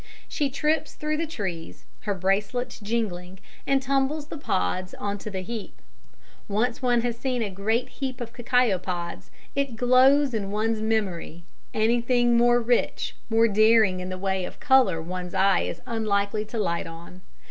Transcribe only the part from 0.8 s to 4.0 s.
through the trees, her bracelets jingling, and